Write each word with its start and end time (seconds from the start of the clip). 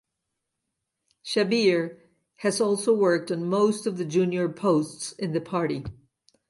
Shabbir 1.23 1.99
has 2.37 2.59
also 2.59 2.91
worked 2.95 3.31
on 3.31 3.45
most 3.45 3.85
of 3.85 3.99
the 3.99 4.05
junior 4.05 4.49
posts 4.49 5.11
in 5.11 5.31
the 5.31 5.41
party. 5.41 5.85